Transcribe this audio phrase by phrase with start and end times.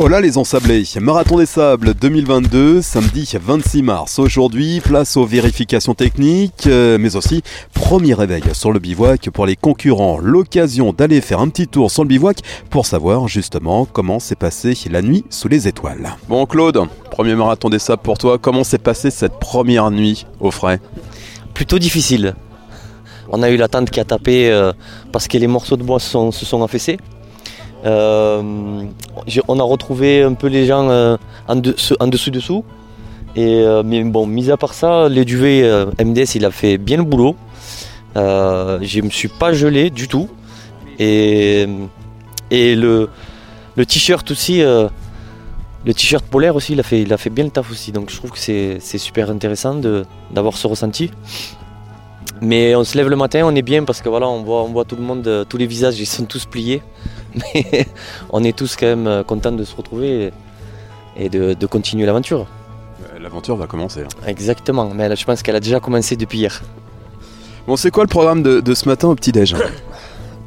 [0.00, 4.20] Oh là les ensablés, Marathon des Sables 2022, samedi 26 mars.
[4.20, 7.42] Aujourd'hui, place aux vérifications techniques, euh, mais aussi
[7.74, 10.18] premier réveil sur le bivouac pour les concurrents.
[10.18, 12.38] L'occasion d'aller faire un petit tour sur le bivouac
[12.70, 16.14] pour savoir justement comment s'est passée la nuit sous les étoiles.
[16.28, 16.80] Bon Claude,
[17.10, 20.80] premier Marathon des Sables pour toi, comment s'est passée cette première nuit au frais?
[21.54, 22.36] Plutôt difficile.
[23.30, 24.72] On a eu la tente qui a tapé euh,
[25.10, 26.56] parce que les morceaux de bois se sont, se.
[27.84, 28.84] Euh,
[29.46, 31.16] on a retrouvé un peu les gens euh,
[31.46, 32.64] en, dessous dessous.
[33.36, 35.62] Euh, mais bon, mis à part ça, les duvets
[36.02, 37.36] MDS il a fait bien le boulot.
[38.16, 40.28] je ne me suis pas gelé du tout.
[40.98, 41.66] Et,
[42.50, 43.08] le,
[43.86, 44.90] t-shirt aussi, le
[45.94, 47.92] t-shirt polaire aussi, il a, fait, il a fait bien le taf aussi.
[47.92, 49.80] Donc je trouve que c'est super intéressant
[50.32, 51.10] d'avoir ce ressenti.
[52.40, 54.96] Mais on se lève le matin, on est bien parce que voilà, on voit tout
[54.96, 56.82] le monde, tous les visages, ils sont tous pliés.
[57.34, 57.86] Mais
[58.30, 60.32] on est tous quand même euh, contents de se retrouver
[61.16, 62.46] et de, continuer l'aventure.
[63.20, 64.02] L'aventure va commencer.
[64.02, 64.26] Hein.
[64.26, 66.62] Exactement, mais je pense qu'elle a déjà commencé depuis hier.
[67.66, 69.54] Bon, c'est quoi le programme de, ce matin au petit-déj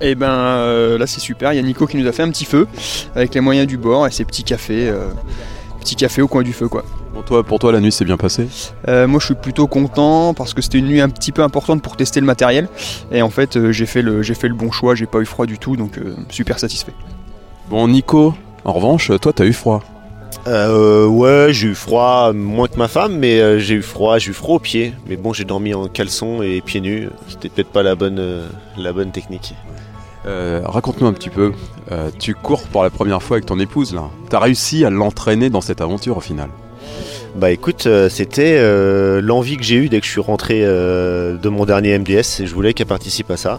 [0.00, 2.30] Eh ben euh, là c'est super, il y a Nico qui nous a fait un
[2.30, 2.66] petit feu
[3.14, 5.08] avec les moyens du bord et ses petits cafés, euh,
[5.82, 6.84] petits cafés au coin du feu quoi.
[7.12, 8.48] Pour toi, pour toi, la nuit s'est bien passée?
[8.88, 11.82] Euh, Moi, je suis plutôt content parce que c'était une nuit un petit peu importante
[11.82, 12.68] pour tester le matériel.
[13.10, 15.44] Et en fait, euh, j'ai fait, le, fait le bon choix, j'ai pas eu froid
[15.44, 16.94] du tout, donc euh, super satisfait.
[17.68, 19.82] Bon, Nico, en revanche, toi, t'as eu froid?
[20.46, 24.56] Ouais, j'ai eu froid, moins que ma femme, mais j'ai eu froid, j'ai eu froid
[24.56, 24.94] aux pieds.
[25.06, 27.10] Mais bon, j'ai dormi en caleçon et pieds nus.
[27.28, 29.54] C'était peut-être pas la bonne, la bonne technique.
[30.24, 31.52] Raconte-nous un petit peu.
[32.18, 34.04] tu cours pour la première fois avec ton épouse là.
[34.28, 36.48] T'as réussi à l'entraîner dans cette aventure au final
[37.34, 41.38] bah écoute, euh, c'était euh, l'envie que j'ai eue dès que je suis rentré euh,
[41.38, 43.58] de mon dernier MDS et je voulais qu'elle participe à ça.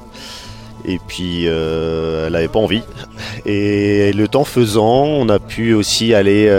[0.85, 2.81] Et puis elle n'avait pas envie.
[3.45, 6.51] Et le temps faisant, on a pu aussi aller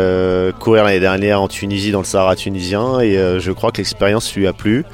[0.60, 3.00] courir l'année dernière en Tunisie, dans le Sahara tunisien.
[3.00, 4.86] Et je crois que l'expérience lui a plu.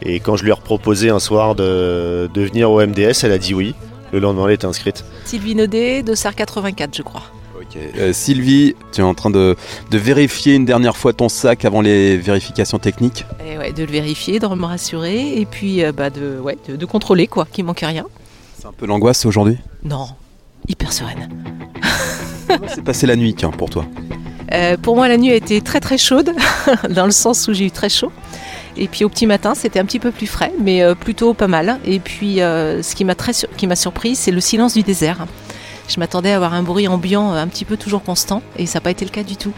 [0.00, 3.52] Et quand je lui ai proposé un soir de venir au MDS, elle a dit
[3.52, 3.74] oui.
[4.12, 5.04] Le lendemain, elle était inscrite.
[5.24, 7.22] Sylvie Naudet, de SAR 84, je crois.
[7.98, 9.56] Euh, Sylvie, tu es en train de,
[9.90, 13.24] vérifier une dernière fois ton sac avant les vérifications techniques?
[13.40, 16.56] Et eh ouais, De le vérifier, de me rassurer et puis euh, bah, de, ouais,
[16.68, 18.06] de, contrôler quoi, qu'il manque rien.
[18.58, 19.58] C'est un peu l'angoisse aujourd'hui?
[19.84, 20.08] Non,
[20.68, 21.28] hyper sereine.
[22.48, 23.84] Comment s'est passée la nuit tiens, pour toi?
[24.52, 26.32] Euh, Pour moi, la nuit a été très très chaude,
[26.90, 28.12] dans le sens où j'ai eu très chaud.
[28.76, 31.78] Et puis au petit matin, c'était un petit peu plus frais, mais plutôt pas mal.
[31.84, 35.26] Et puis ce qui m'a très qui m'a surpris, c'est le silence du désert.
[35.88, 38.78] Je m'attendais à avoir un bruit ambiant euh, un petit peu toujours constant et ça
[38.78, 39.52] n'a pas été le cas du tout.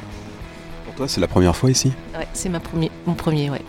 [0.84, 1.93] Pour toi, c'est la première fois ici?
[2.17, 3.62] Ouais, c'est ma premier, mon premier, ouais.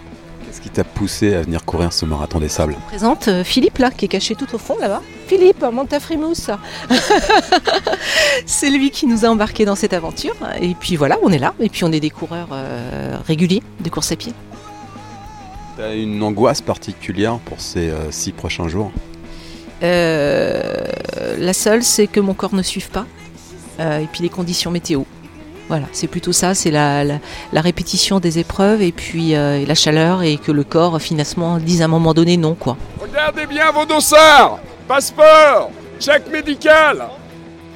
[0.46, 2.76] Qu'est-ce qui t'a poussé à venir courir ce marathon des sables?
[2.80, 5.02] Je présente euh, Philippe là, qui est caché tout au fond là-bas.
[5.28, 6.50] Philippe, monte frimousse.
[8.46, 10.36] c'est lui qui nous a embarqués dans cette aventure.
[10.60, 11.54] Et puis voilà, on est là.
[11.60, 14.34] Et puis on est des coureurs euh, réguliers de course à pied.
[15.80, 18.92] T'as une angoisse particulière pour ces six prochains jours
[19.84, 20.86] euh,
[21.38, 23.06] la seule, c'est que mon corps ne suive pas.
[23.80, 25.04] Euh, et puis les conditions météo.
[25.70, 27.20] Voilà, c'est plutôt ça, c'est la,
[27.54, 31.86] répétition des épreuves et puis euh, la chaleur et que le corps finalement dise à
[31.86, 32.76] un moment donné non quoi.
[33.00, 35.70] Regardez bien vos dossards, passeport,
[36.00, 37.08] chèque médical,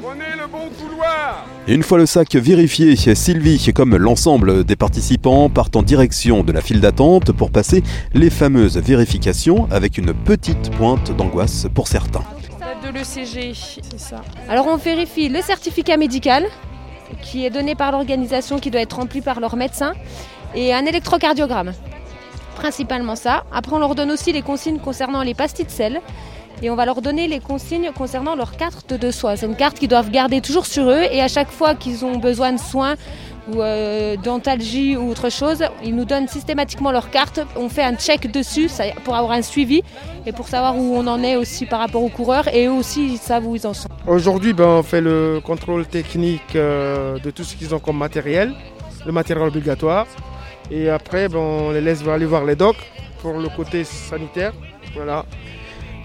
[0.01, 5.49] Prenez le bon couloir Et une fois le sac vérifié, Sylvie, comme l'ensemble des participants,
[5.49, 10.71] partent en direction de la file d'attente pour passer les fameuses vérifications avec une petite
[10.71, 12.23] pointe d'angoisse pour certains.
[12.83, 14.21] De l'ECG, c'est ça.
[14.49, 16.47] Alors on vérifie le certificat médical
[17.21, 19.93] qui est donné par l'organisation, qui doit être rempli par leur médecin,
[20.55, 21.71] et un électrocardiogramme.
[22.55, 23.45] Principalement ça.
[23.53, 26.01] Après on leur donne aussi les consignes concernant les pastilles de sel
[26.61, 29.35] et on va leur donner les consignes concernant leur carte de soins.
[29.35, 32.17] C'est une carte qu'ils doivent garder toujours sur eux et à chaque fois qu'ils ont
[32.17, 32.95] besoin de soins
[33.51, 37.41] ou euh, d'antalgie ou autre chose, ils nous donnent systématiquement leur carte.
[37.55, 38.69] On fait un check dessus
[39.03, 39.83] pour avoir un suivi
[40.25, 43.13] et pour savoir où on en est aussi par rapport aux coureurs et eux aussi
[43.13, 43.89] ils savent où ils en sont.
[44.07, 48.53] Aujourd'hui, ben, on fait le contrôle technique euh, de tout ce qu'ils ont comme matériel,
[49.05, 50.07] le matériel obligatoire.
[50.71, 52.91] Et après, ben, on les laisse aller voir les docs
[53.21, 54.53] pour le côté sanitaire.
[54.95, 55.25] Voilà.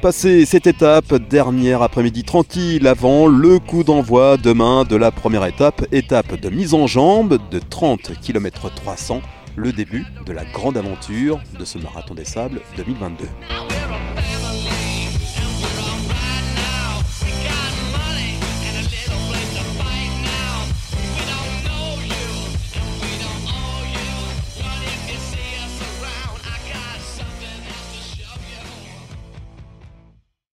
[0.02, 5.84] Passer cette étape, dernière après-midi tranquille avant le coup d'envoi demain de la première étape,
[5.90, 9.20] étape de mise en jambe de 30 km 300,
[9.56, 13.24] le début de la grande aventure de ce marathon des sables 2022.